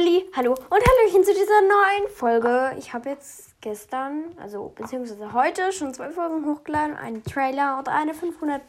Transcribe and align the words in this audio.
Halli, 0.00 0.24
hallo 0.34 0.52
und 0.52 0.82
Hallöchen 0.82 1.24
zu 1.24 1.34
dieser 1.34 1.60
neuen 1.60 2.08
Folge. 2.08 2.74
Ich 2.78 2.94
habe 2.94 3.10
jetzt 3.10 3.60
gestern, 3.60 4.34
also 4.40 4.72
beziehungsweise 4.74 5.34
heute, 5.34 5.72
schon 5.72 5.92
zwei 5.92 6.08
Folgen 6.08 6.46
hochgeladen. 6.46 6.96
Einen 6.96 7.22
Trailer 7.22 7.76
und 7.76 7.86
eine 7.86 8.14
500 8.14 8.62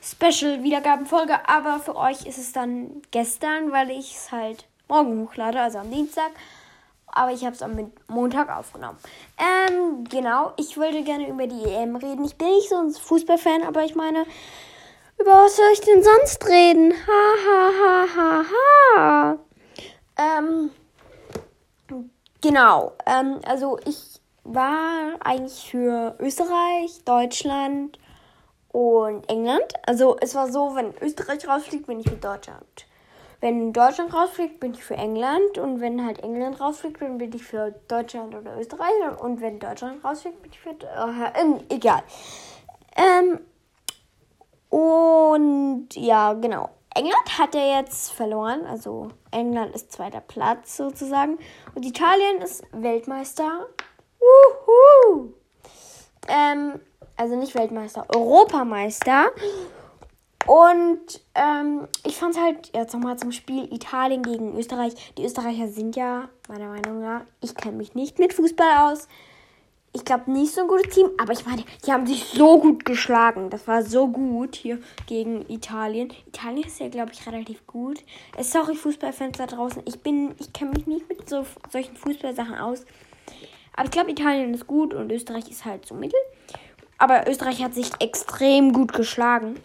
Special 0.00 0.62
Wiedergabenfolge. 0.62 1.46
Aber 1.46 1.78
für 1.78 1.94
euch 1.94 2.24
ist 2.24 2.38
es 2.38 2.52
dann 2.52 3.02
gestern, 3.10 3.70
weil 3.70 3.90
ich 3.90 4.16
es 4.16 4.32
halt 4.32 4.64
morgen 4.88 5.20
hochlade, 5.20 5.60
also 5.60 5.76
am 5.76 5.90
Dienstag. 5.90 6.30
Aber 7.06 7.32
ich 7.32 7.44
habe 7.44 7.54
es 7.54 7.60
am 7.60 7.92
Montag 8.08 8.48
aufgenommen. 8.48 8.96
Ähm, 9.36 10.04
genau, 10.04 10.54
ich 10.56 10.78
wollte 10.78 11.02
gerne 11.02 11.28
über 11.28 11.46
die 11.46 11.64
EM 11.64 11.96
reden. 11.96 12.24
Ich 12.24 12.36
bin 12.36 12.48
nicht 12.48 12.70
so 12.70 12.76
ein 12.76 12.92
Fußballfan, 12.92 13.64
aber 13.64 13.84
ich 13.84 13.94
meine, 13.94 14.24
über 15.20 15.32
was 15.32 15.54
soll 15.54 15.66
ich 15.74 15.82
denn 15.82 16.02
sonst 16.02 16.48
reden? 16.48 16.94
Ha, 16.94 17.34
ha, 17.46 17.70
ha, 17.78 18.06
ha, 18.16 18.44
ha. 18.96 19.38
Ähm, 20.22 20.70
genau. 22.40 22.92
Ähm, 23.06 23.40
also 23.46 23.78
ich 23.84 24.20
war 24.44 25.14
eigentlich 25.20 25.70
für 25.70 26.16
Österreich, 26.18 27.04
Deutschland 27.04 27.98
und 28.70 29.28
England. 29.28 29.72
Also 29.86 30.16
es 30.20 30.34
war 30.34 30.50
so, 30.50 30.74
wenn 30.74 30.94
Österreich 31.00 31.46
rausfliegt, 31.46 31.86
bin 31.86 32.00
ich 32.00 32.08
für 32.08 32.16
Deutschland. 32.16 32.86
Wenn 33.40 33.72
Deutschland 33.72 34.14
rausfliegt, 34.14 34.60
bin 34.60 34.72
ich 34.74 34.84
für 34.84 34.94
England. 34.94 35.58
Und 35.58 35.80
wenn 35.80 36.04
halt 36.04 36.22
England 36.22 36.60
rausfliegt, 36.60 37.02
dann 37.02 37.18
bin 37.18 37.32
ich 37.32 37.42
für 37.42 37.74
Deutschland 37.88 38.34
oder 38.34 38.56
Österreich. 38.58 38.92
Und 39.20 39.40
wenn 39.40 39.58
Deutschland 39.58 40.04
rausfliegt, 40.04 40.40
bin 40.42 40.52
ich 40.52 40.60
für... 40.60 40.70
Äh, 40.70 41.74
egal. 41.74 42.02
Ähm, 42.96 43.40
und 44.70 45.88
ja, 45.96 46.32
genau. 46.34 46.70
England 46.94 47.38
hat 47.38 47.54
ja 47.54 47.80
jetzt 47.80 48.12
verloren, 48.12 48.66
also 48.66 49.08
England 49.30 49.74
ist 49.74 49.92
zweiter 49.92 50.20
Platz 50.20 50.76
sozusagen. 50.76 51.38
Und 51.74 51.84
Italien 51.86 52.42
ist 52.42 52.64
Weltmeister. 52.72 53.66
Wuhu! 54.18 55.32
Ähm, 56.28 56.80
also 57.16 57.36
nicht 57.36 57.54
Weltmeister, 57.54 58.04
Europameister. 58.14 59.30
Und 60.46 61.20
ähm, 61.34 61.86
ich 62.04 62.16
fand 62.16 62.34
es 62.34 62.40
halt 62.40 62.70
jetzt 62.74 62.92
nochmal 62.92 63.16
zum 63.16 63.32
Spiel 63.32 63.72
Italien 63.72 64.22
gegen 64.22 64.56
Österreich. 64.56 65.14
Die 65.16 65.24
Österreicher 65.24 65.68
sind 65.68 65.94
ja, 65.94 66.28
meiner 66.48 66.68
Meinung 66.68 67.00
nach, 67.00 67.22
ich 67.40 67.54
kenne 67.54 67.76
mich 67.76 67.94
nicht 67.94 68.18
mit 68.18 68.34
Fußball 68.34 68.92
aus, 68.92 69.08
ich 69.94 70.04
glaube, 70.04 70.30
nicht 70.30 70.54
so 70.54 70.62
ein 70.62 70.68
gutes 70.68 70.94
Team, 70.94 71.10
aber 71.18 71.32
ich 71.32 71.44
meine, 71.44 71.64
die 71.84 71.92
haben 71.92 72.06
sich 72.06 72.24
so 72.24 72.58
gut 72.58 72.84
geschlagen. 72.84 73.50
Das 73.50 73.68
war 73.68 73.82
so 73.82 74.08
gut 74.08 74.56
hier 74.56 74.78
gegen 75.06 75.48
Italien. 75.50 76.12
Italien 76.26 76.66
ist 76.66 76.80
ja, 76.80 76.88
glaube 76.88 77.12
ich, 77.12 77.26
relativ 77.26 77.66
gut. 77.66 78.02
Äh, 78.36 78.42
sorry, 78.42 78.74
Fußballfans 78.74 79.36
da 79.36 79.46
draußen. 79.46 79.82
Ich 79.84 80.00
bin, 80.00 80.34
ich 80.38 80.52
kenne 80.52 80.70
mich 80.70 80.86
nicht 80.86 81.08
mit 81.08 81.28
so 81.28 81.44
solchen 81.70 81.94
Fußballsachen 81.96 82.54
aus. 82.54 82.86
Aber 83.74 83.84
ich 83.84 83.90
glaube, 83.90 84.10
Italien 84.10 84.54
ist 84.54 84.66
gut 84.66 84.94
und 84.94 85.12
Österreich 85.12 85.50
ist 85.50 85.64
halt 85.66 85.84
so 85.86 85.94
mittel. 85.94 86.18
Aber 86.96 87.28
Österreich 87.28 87.62
hat 87.62 87.74
sich 87.74 87.90
extrem 88.00 88.72
gut 88.72 88.94
geschlagen. 88.94 89.60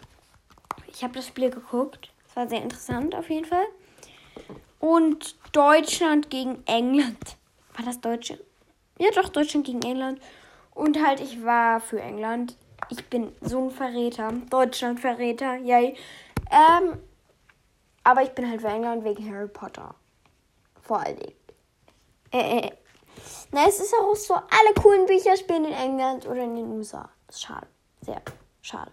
Ich 0.88 1.02
habe 1.02 1.14
das 1.14 1.26
Spiel 1.26 1.48
geguckt. 1.50 2.10
Es 2.28 2.36
war 2.36 2.48
sehr 2.48 2.62
interessant 2.62 3.14
auf 3.14 3.30
jeden 3.30 3.46
Fall. 3.46 3.64
Und 4.78 5.36
Deutschland 5.52 6.28
gegen 6.28 6.62
England. 6.66 7.36
War 7.76 7.84
das 7.84 8.00
Deutsche? 8.00 8.38
Ja, 8.98 9.10
doch, 9.14 9.28
Deutschland 9.28 9.66
gegen 9.66 9.82
England. 9.82 10.20
Und 10.74 11.04
halt, 11.04 11.20
ich 11.20 11.44
war 11.44 11.80
für 11.80 12.00
England. 12.00 12.56
Ich 12.90 13.04
bin 13.06 13.32
so 13.40 13.64
ein 13.64 13.70
Verräter. 13.70 14.32
Deutschland-Verräter, 14.50 15.56
yay. 15.56 15.96
Ähm, 16.50 16.98
aber 18.04 18.22
ich 18.22 18.30
bin 18.30 18.48
halt 18.48 18.60
für 18.60 18.68
England 18.68 19.04
wegen 19.04 19.28
Harry 19.30 19.48
Potter. 19.48 19.94
Vor 20.82 21.00
allen 21.00 21.18
Dingen. 21.18 21.34
Äh, 22.32 22.58
äh. 22.58 22.70
Na, 23.50 23.66
es 23.66 23.80
ist 23.80 23.94
auch 23.94 24.14
so, 24.14 24.34
alle 24.34 24.74
coolen 24.80 25.06
Bücher 25.06 25.36
spielen 25.36 25.64
in 25.64 25.72
England 25.72 26.26
oder 26.26 26.42
in 26.42 26.54
den 26.54 26.70
USA. 26.70 27.08
Ist 27.28 27.42
schade. 27.42 27.66
Sehr 28.02 28.22
schade. 28.62 28.92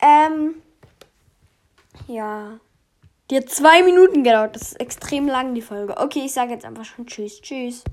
Ähm, 0.00 0.62
ja. 2.06 2.58
Die 3.30 3.36
hat 3.36 3.48
zwei 3.48 3.84
Minuten 3.84 4.24
gedauert. 4.24 4.56
Das 4.56 4.62
ist 4.62 4.80
extrem 4.80 5.28
lang, 5.28 5.54
die 5.54 5.62
Folge. 5.62 5.96
Okay, 5.96 6.22
ich 6.24 6.32
sage 6.32 6.52
jetzt 6.52 6.64
einfach 6.64 6.84
schon 6.84 7.06
Tschüss. 7.06 7.40
Tschüss. 7.40 7.84